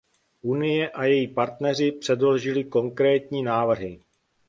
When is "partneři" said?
1.27-1.91